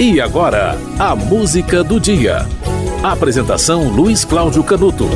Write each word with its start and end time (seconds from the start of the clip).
E 0.00 0.20
agora, 0.20 0.78
a 0.96 1.16
música 1.16 1.82
do 1.82 1.98
dia. 1.98 2.46
Apresentação 3.02 3.88
Luiz 3.88 4.24
Cláudio 4.24 4.62
Canuto. 4.62 5.08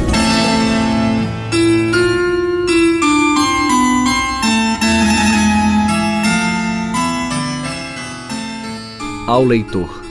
Ao 9.25 9.45
leitor. 9.45 10.03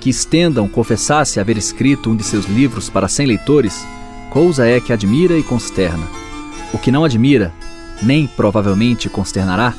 Que 0.00 0.10
estendam 0.10 0.68
confessasse 0.68 1.40
haver 1.40 1.56
escrito 1.56 2.10
um 2.10 2.16
de 2.16 2.24
seus 2.24 2.44
livros 2.44 2.90
para 2.90 3.08
cem 3.08 3.24
leitores, 3.24 3.86
coisa 4.28 4.68
é 4.68 4.78
que 4.80 4.92
admira 4.92 5.38
e 5.38 5.42
consterna. 5.42 6.06
O 6.74 6.78
que 6.78 6.92
não 6.92 7.04
admira, 7.04 7.54
nem 8.02 8.26
provavelmente 8.26 9.08
consternará, 9.08 9.72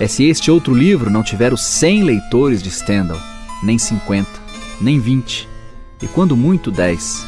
é 0.00 0.08
se 0.08 0.24
este 0.24 0.50
outro 0.50 0.74
livro 0.74 1.10
não 1.10 1.22
tiver 1.22 1.52
os 1.52 1.62
cem 1.62 2.02
leitores 2.02 2.62
de 2.62 2.70
Stendhal, 2.70 3.20
nem 3.62 3.78
cinquenta, 3.78 4.40
nem 4.80 4.98
vinte, 4.98 5.48
e 6.00 6.08
quando 6.08 6.36
muito 6.36 6.70
dez. 6.70 7.26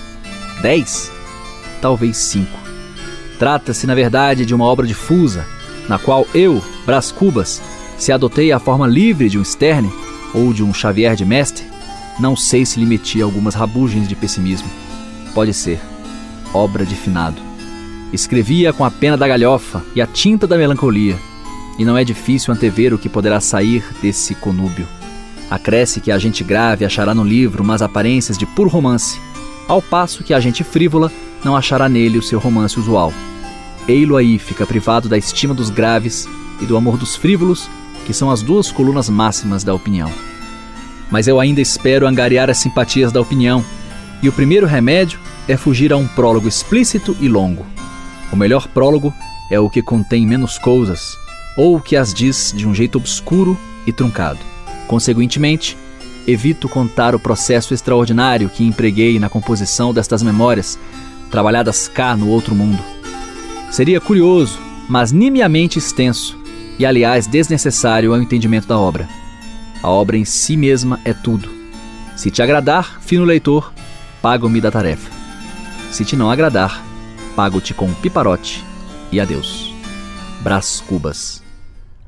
Dez? 0.60 1.12
Talvez 1.80 2.16
cinco. 2.16 2.58
Trata-se, 3.38 3.86
na 3.86 3.94
verdade, 3.94 4.44
de 4.44 4.54
uma 4.54 4.64
obra 4.64 4.86
difusa, 4.86 5.46
na 5.88 5.98
qual 5.98 6.26
eu, 6.34 6.62
Brás 6.86 7.12
Cubas, 7.12 7.60
se 7.98 8.10
adotei 8.10 8.52
a 8.52 8.58
forma 8.58 8.86
livre 8.86 9.28
de 9.28 9.38
um 9.38 9.44
Sterne 9.44 9.92
ou 10.32 10.52
de 10.52 10.62
um 10.62 10.72
Xavier 10.72 11.14
de 11.14 11.24
Mestre, 11.24 11.64
não 12.18 12.36
sei 12.36 12.64
se 12.64 12.78
lhe 12.78 12.86
meti 12.86 13.20
algumas 13.20 13.54
rabugens 13.54 14.08
de 14.08 14.16
pessimismo. 14.16 14.68
Pode 15.34 15.52
ser. 15.52 15.80
Obra 16.52 16.86
de 16.86 16.94
finado. 16.94 17.40
Escrevia 18.12 18.72
com 18.72 18.84
a 18.84 18.90
pena 18.90 19.16
da 19.16 19.26
galhofa 19.26 19.82
e 19.94 20.00
a 20.00 20.06
tinta 20.06 20.46
da 20.46 20.56
melancolia, 20.56 21.18
e 21.76 21.84
não 21.84 21.98
é 21.98 22.04
difícil 22.04 22.54
antever 22.54 22.94
o 22.94 22.98
que 22.98 23.08
poderá 23.08 23.40
sair 23.40 23.84
desse 24.00 24.34
conúbio. 24.36 24.86
Acresce 25.50 26.00
que 26.00 26.10
a 26.10 26.18
gente 26.18 26.42
grave 26.42 26.84
achará 26.84 27.14
no 27.14 27.24
livro 27.24 27.62
umas 27.62 27.82
aparências 27.82 28.38
de 28.38 28.46
puro 28.46 28.68
romance, 28.68 29.20
ao 29.68 29.80
passo 29.80 30.24
que 30.24 30.34
a 30.34 30.40
gente 30.40 30.64
frívola 30.64 31.10
não 31.44 31.56
achará 31.56 31.88
nele 31.88 32.18
o 32.18 32.22
seu 32.22 32.38
romance 32.38 32.78
usual. 32.78 33.12
Ei-lo 33.86 34.16
aí 34.16 34.38
fica 34.38 34.66
privado 34.66 35.08
da 35.08 35.18
estima 35.18 35.54
dos 35.54 35.68
graves 35.68 36.26
e 36.60 36.64
do 36.64 36.76
amor 36.76 36.96
dos 36.96 37.16
frívolos, 37.16 37.68
que 38.06 38.14
são 38.14 38.30
as 38.30 38.42
duas 38.42 38.72
colunas 38.72 39.08
máximas 39.08 39.62
da 39.62 39.74
opinião. 39.74 40.10
Mas 41.10 41.28
eu 41.28 41.38
ainda 41.38 41.60
espero 41.60 42.06
angariar 42.06 42.48
as 42.48 42.58
simpatias 42.58 43.12
da 43.12 43.20
opinião, 43.20 43.64
e 44.22 44.28
o 44.28 44.32
primeiro 44.32 44.66
remédio 44.66 45.18
é 45.46 45.56
fugir 45.56 45.92
a 45.92 45.96
um 45.96 46.06
prólogo 46.06 46.48
explícito 46.48 47.14
e 47.20 47.28
longo. 47.28 47.66
O 48.32 48.36
melhor 48.36 48.66
prólogo 48.68 49.12
é 49.50 49.60
o 49.60 49.68
que 49.68 49.82
contém 49.82 50.26
menos 50.26 50.58
coisas, 50.58 51.16
ou 51.56 51.76
o 51.76 51.80
que 51.80 51.94
as 51.94 52.14
diz 52.14 52.52
de 52.56 52.66
um 52.66 52.74
jeito 52.74 52.96
obscuro 52.96 53.58
e 53.86 53.92
truncado. 53.92 54.53
Consequentemente, 54.94 55.76
evito 56.24 56.68
contar 56.68 57.16
o 57.16 57.18
processo 57.18 57.74
extraordinário 57.74 58.48
que 58.48 58.62
empreguei 58.62 59.18
na 59.18 59.28
composição 59.28 59.92
destas 59.92 60.22
memórias, 60.22 60.78
trabalhadas 61.32 61.88
cá 61.88 62.16
no 62.16 62.28
outro 62.28 62.54
mundo. 62.54 62.80
Seria 63.72 64.00
curioso, 64.00 64.56
mas 64.88 65.10
nimiamente 65.10 65.80
extenso, 65.80 66.38
e 66.78 66.86
aliás 66.86 67.26
desnecessário 67.26 68.14
ao 68.14 68.22
entendimento 68.22 68.68
da 68.68 68.78
obra. 68.78 69.08
A 69.82 69.90
obra 69.90 70.16
em 70.16 70.24
si 70.24 70.56
mesma 70.56 71.00
é 71.04 71.12
tudo. 71.12 71.50
Se 72.14 72.30
te 72.30 72.40
agradar, 72.40 73.00
fino 73.00 73.24
leitor, 73.24 73.74
pago-me 74.22 74.60
da 74.60 74.70
tarefa. 74.70 75.10
Se 75.90 76.04
te 76.04 76.14
não 76.14 76.30
agradar, 76.30 76.84
pago-te 77.34 77.74
com 77.74 77.86
um 77.86 77.94
piparote 77.94 78.64
e 79.10 79.18
adeus. 79.18 79.74
Brás 80.40 80.80
Cubas. 80.86 81.43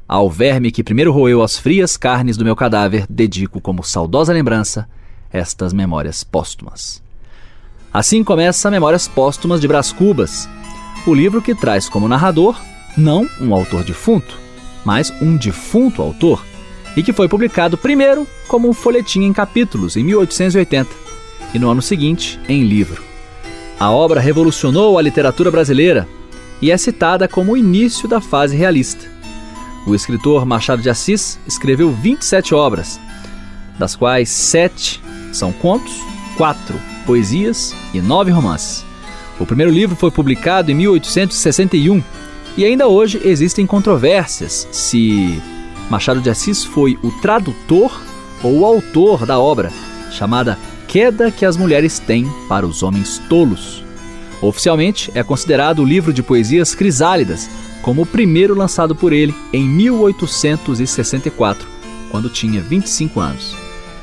Ao 0.09 0.31
verme 0.31 0.71
que 0.71 0.85
primeiro 0.85 1.11
roeu 1.11 1.43
as 1.43 1.59
frias 1.59 1.97
carnes 1.97 2.37
do 2.37 2.45
meu 2.45 2.55
cadáver, 2.55 3.05
dedico 3.11 3.61
como 3.61 3.83
saudosa 3.83 4.33
lembrança 4.33 4.89
estas 5.33 5.73
memórias 5.73 6.23
póstumas. 6.23 7.03
Assim 7.93 8.23
começa 8.23 8.71
Memórias 8.71 9.09
Póstumas 9.09 9.61
de 9.61 9.67
Brás 9.67 9.91
Cubas, 9.91 10.49
o 11.07 11.13
livro 11.13 11.43
que 11.43 11.55
traz 11.55 11.89
como 11.89 12.07
narrador 12.07 12.57
não 12.97 13.29
um 13.41 13.53
autor 13.53 13.83
defunto, 13.83 14.39
mas 14.85 15.11
um 15.21 15.37
defunto 15.37 16.01
autor, 16.01 16.45
e 16.97 17.03
que 17.03 17.13
foi 17.13 17.29
publicado 17.29 17.77
primeiro 17.77 18.27
como 18.47 18.69
um 18.69 18.73
folhetim 18.73 19.23
em 19.23 19.33
capítulos 19.33 19.97
em 19.97 20.05
1880 20.05 20.89
e 21.53 21.59
no 21.59 21.69
ano 21.69 21.83
seguinte 21.83 22.39
em 22.49 22.63
livro. 22.63 23.03
A 23.79 23.91
obra 23.91 24.21
revolucionou 24.21 24.99
a 24.99 25.03
literatura 25.03 25.51
brasileira 25.51 26.09
e 26.63 26.71
é 26.71 26.77
citada 26.77 27.27
como 27.27 27.53
o 27.53 27.57
início 27.57 28.09
da 28.09 28.21
fase 28.21 28.57
realista. 28.57 29.16
O 29.87 29.95
escritor 29.95 30.45
Machado 30.45 30.83
de 30.83 30.91
Assis 30.91 31.39
escreveu 31.47 31.93
27 31.93 32.55
obras, 32.55 33.01
das 33.79 33.95
quais 33.95 34.29
sete 34.29 35.01
são 35.33 35.53
contos, 35.53 36.01
quatro 36.37 36.75
poesias 37.07 37.73
e 37.95 38.01
nove 38.01 38.33
romances. 38.33 38.85
O 39.39 39.47
primeiro 39.47 39.71
livro 39.71 39.95
foi 39.95 40.11
publicado 40.11 40.73
em 40.73 40.75
1861 40.75 42.03
e 42.57 42.65
ainda 42.65 42.89
hoje 42.89 43.21
existem 43.25 43.65
controvérsias 43.65 44.67
se 44.73 45.41
Machado 45.89 46.21
de 46.21 46.31
Assis 46.31 46.65
foi 46.65 46.99
o 47.03 47.13
tradutor 47.21 48.03
ou 48.43 48.59
o 48.59 48.65
autor 48.65 49.25
da 49.25 49.39
obra, 49.39 49.71
chamada 50.11 50.59
Queda 50.89 51.31
que 51.31 51.45
as 51.45 51.57
Mulheres 51.57 52.01
Têm 52.01 52.29
para 52.49 52.67
os 52.67 52.83
Homens 52.83 53.21
Tolos. 53.29 53.85
Oficialmente 54.43 55.13
é 55.15 55.23
considerado 55.23 55.81
o 55.81 55.85
livro 55.85 56.13
de 56.13 56.23
poesias 56.23 56.75
Crisálidas, 56.75 57.49
como 57.83 58.03
o 58.03 58.07
primeiro 58.07 58.55
lançado 58.55 58.95
por 58.95 59.13
ele 59.13 59.35
em 59.53 59.69
1864, 59.69 61.67
quando 62.11 62.29
tinha 62.29 62.61
25 62.61 63.21
anos. 63.21 63.55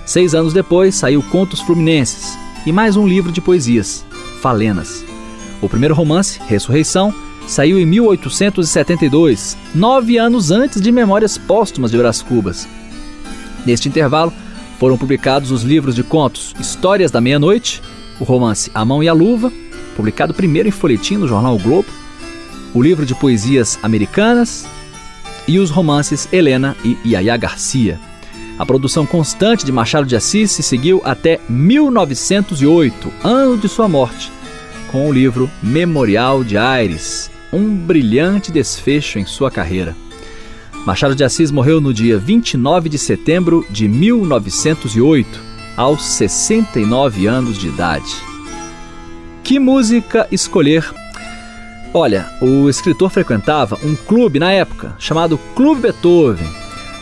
Seis 0.06 0.36
anos 0.36 0.54
depois 0.54 0.96
saiu 0.96 1.24
Contos 1.24 1.62
Fluminenses 1.62 2.38
e 2.66 2.72
mais 2.72 2.96
um 2.96 3.08
livro 3.08 3.32
de 3.32 3.42
poesias, 3.42 4.06
Falenas. 4.42 5.04
O 5.62 5.70
primeiro 5.70 5.96
romance, 5.96 6.40
Ressurreição, 6.48 7.14
saiu 7.48 7.80
em 7.80 7.86
1872, 7.86 9.58
nove 9.74 10.18
anos 10.18 10.52
antes 10.52 10.82
de 10.82 10.92
Memórias 10.92 11.38
Póstumas 11.38 11.92
de 11.92 11.98
Brás 11.98 12.22
Cubas. 12.22 12.68
Neste 13.66 13.88
intervalo, 13.88 14.34
foram 14.80 14.98
publicados 14.98 15.52
os 15.52 15.64
livros 15.64 15.96
de 15.96 16.04
contos 16.04 16.54
Histórias 16.60 17.12
da 17.12 17.22
Meia-Noite, 17.22 17.82
o 18.20 18.24
romance 18.24 18.72
A 18.74 18.84
Mão 18.84 19.02
e 19.02 19.08
a 19.08 19.14
Luva, 19.14 19.52
publicado 19.96 20.34
primeiro 20.34 20.68
em 20.68 20.72
folhetim 20.72 21.18
no 21.18 21.28
jornal 21.28 21.56
o 21.56 21.60
Globo, 21.60 21.88
o 22.74 22.82
livro 22.82 23.06
de 23.06 23.14
poesias 23.14 23.78
americanas 23.84 24.66
e 25.48 25.60
os 25.60 25.70
romances 25.70 26.28
Helena 26.32 26.76
e 26.84 26.98
Yaya 27.06 27.38
Garcia. 27.38 28.00
A 28.58 28.66
produção 28.66 29.06
constante 29.06 29.66
de 29.66 29.72
Machado 29.72 30.08
de 30.08 30.16
Assis 30.16 30.52
se 30.52 30.64
seguiu 30.64 31.02
até 31.04 31.40
1908, 31.50 33.12
ano 33.24 33.58
de 33.58 33.68
sua 33.68 33.88
morte, 33.88 34.32
com 34.92 35.10
o 35.10 35.14
livro 35.14 35.50
Memorial 35.62 36.44
de 36.44 36.58
Aires, 36.58 37.32
um 37.52 37.76
brilhante 37.76 38.52
desfecho 38.52 39.20
em 39.20 39.26
sua 39.26 39.50
carreira. 39.50 39.96
Machado 40.86 41.16
de 41.16 41.24
Assis 41.24 41.50
morreu 41.50 41.80
no 41.80 41.94
dia 41.94 42.18
29 42.18 42.90
de 42.90 42.98
setembro 42.98 43.66
de 43.70 43.88
1908, 43.88 45.40
aos 45.76 46.04
69 46.04 47.26
anos 47.26 47.58
de 47.58 47.68
idade. 47.68 48.14
Que 49.44 49.60
música 49.60 50.28
escolher 50.32 50.86
Olha, 51.96 52.28
o 52.42 52.68
escritor 52.68 53.12
frequentava 53.12 53.78
um 53.84 53.96
clube 53.96 54.40
na 54.40 54.52
época 54.52 54.96
chamado 54.98 55.38
Clube 55.56 55.82
Beethoven, 55.82 56.50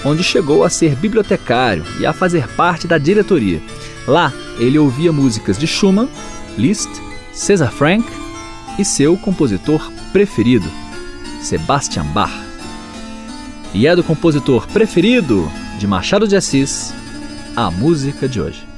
onde 0.03 0.21
chegou 0.21 0.65
a 0.65 0.69
ser 0.69 0.95
bibliotecário 0.97 1.85
e 1.97 2.05
a 2.05 2.11
fazer 2.11 2.45
parte 2.55 2.87
da 2.87 2.97
diretoria. 2.97 3.61
Lá, 4.05 4.33
ele 4.59 4.77
ouvia 4.77 5.13
músicas 5.13 5.57
de 5.57 5.65
Schumann, 5.65 6.09
Liszt, 6.57 6.89
César 7.31 7.71
Frank 7.71 8.05
e 8.77 8.83
seu 8.83 9.15
compositor 9.15 9.89
preferido, 10.11 10.69
Sebastian 11.41 12.05
Bach. 12.07 12.33
E 13.73 13.87
é 13.87 13.95
do 13.95 14.03
compositor 14.03 14.67
preferido 14.67 15.49
de 15.79 15.87
Machado 15.87 16.27
de 16.27 16.35
Assis 16.35 16.93
a 17.55 17.71
música 17.71 18.27
de 18.27 18.41
hoje. 18.41 18.70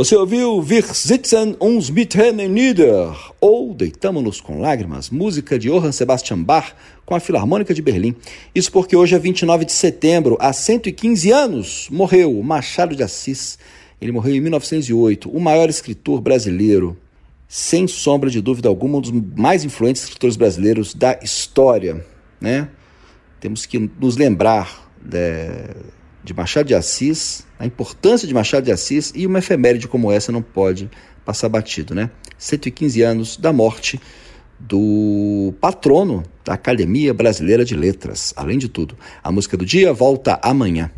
Você 0.00 0.16
ouviu 0.16 0.62
Wir 0.62 0.82
sitzen 0.94 1.56
uns 1.60 1.90
mit 1.90 2.12
Tränen 2.12 2.48
nieder 2.48 3.14
ou 3.38 3.74
Deitamos-nos 3.74 4.40
com 4.40 4.58
Lágrimas, 4.58 5.10
música 5.10 5.58
de 5.58 5.68
Johann 5.68 5.92
Sebastian 5.92 6.42
Bach 6.42 6.72
com 7.04 7.14
a 7.14 7.20
Filarmônica 7.20 7.74
de 7.74 7.82
Berlim. 7.82 8.16
Isso 8.54 8.72
porque 8.72 8.96
hoje 8.96 9.14
é 9.14 9.18
29 9.18 9.66
de 9.66 9.72
setembro, 9.72 10.38
há 10.40 10.54
115 10.54 11.30
anos, 11.30 11.88
morreu 11.90 12.42
Machado 12.42 12.96
de 12.96 13.02
Assis. 13.02 13.58
Ele 14.00 14.10
morreu 14.10 14.34
em 14.34 14.40
1908, 14.40 15.28
o 15.28 15.38
maior 15.38 15.68
escritor 15.68 16.22
brasileiro, 16.22 16.96
sem 17.46 17.86
sombra 17.86 18.30
de 18.30 18.40
dúvida 18.40 18.70
alguma, 18.70 18.96
um 18.96 19.00
dos 19.02 19.12
mais 19.36 19.64
influentes 19.64 20.04
escritores 20.04 20.34
brasileiros 20.34 20.94
da 20.94 21.18
história, 21.22 22.02
né? 22.40 22.70
Temos 23.38 23.66
que 23.66 23.78
nos 24.00 24.16
lembrar 24.16 24.90
de, 24.98 25.18
de 26.22 26.34
Machado 26.34 26.66
de 26.66 26.74
Assis, 26.74 27.46
a 27.58 27.66
importância 27.66 28.26
de 28.26 28.34
Machado 28.34 28.64
de 28.64 28.72
Assis 28.72 29.12
e 29.14 29.26
uma 29.26 29.38
efeméride 29.38 29.88
como 29.88 30.12
essa 30.12 30.30
não 30.30 30.42
pode 30.42 30.90
passar 31.24 31.48
batido, 31.48 31.94
né? 31.94 32.10
115 32.38 33.02
anos 33.02 33.36
da 33.36 33.52
morte 33.52 34.00
do 34.58 35.54
patrono 35.60 36.22
da 36.44 36.54
Academia 36.54 37.14
Brasileira 37.14 37.64
de 37.64 37.74
Letras. 37.74 38.34
Além 38.36 38.58
de 38.58 38.68
tudo, 38.68 38.96
a 39.22 39.32
música 39.32 39.56
do 39.56 39.64
dia 39.64 39.92
volta 39.92 40.38
amanhã. 40.42 40.90